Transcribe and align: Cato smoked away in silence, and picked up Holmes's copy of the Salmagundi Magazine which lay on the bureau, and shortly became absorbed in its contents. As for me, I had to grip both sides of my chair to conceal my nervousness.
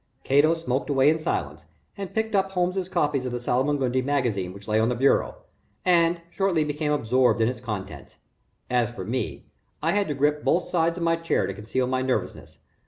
Cato 0.23 0.55
smoked 0.55 0.89
away 0.89 1.11
in 1.11 1.19
silence, 1.19 1.65
and 1.95 2.11
picked 2.11 2.33
up 2.33 2.53
Holmes's 2.53 2.89
copy 2.89 3.19
of 3.19 3.31
the 3.31 3.39
Salmagundi 3.39 4.01
Magazine 4.03 4.51
which 4.51 4.67
lay 4.67 4.79
on 4.79 4.89
the 4.89 4.95
bureau, 4.95 5.35
and 5.85 6.21
shortly 6.31 6.63
became 6.63 6.91
absorbed 6.91 7.39
in 7.39 7.47
its 7.47 7.61
contents. 7.61 8.17
As 8.67 8.89
for 8.89 9.05
me, 9.05 9.45
I 9.79 9.91
had 9.91 10.07
to 10.07 10.15
grip 10.15 10.43
both 10.43 10.69
sides 10.69 10.97
of 10.97 11.03
my 11.03 11.17
chair 11.17 11.45
to 11.45 11.53
conceal 11.53 11.85
my 11.85 12.01
nervousness. 12.01 12.57